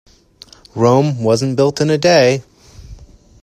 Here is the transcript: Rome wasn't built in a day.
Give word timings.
Rome 0.73 1.23
wasn't 1.23 1.57
built 1.57 1.79
in 1.79 1.91
a 1.91 1.97
day. 1.99 2.41